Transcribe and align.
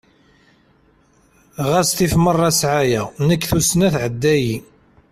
Ɣas 1.69 1.89
tif 1.97 2.13
meṛṛa 2.23 2.49
sɛaya, 2.59 3.03
nekk 3.27 3.43
tussna 3.49 3.87
tɛedda-yi. 3.93 4.57